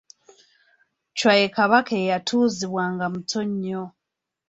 Chwa 1.17 1.33
ye 1.39 1.47
Kabaka 1.55 1.93
eyatuuzibwa 2.01 2.83
nga 2.93 3.05
muto 3.13 3.39
nnyo. 3.49 3.83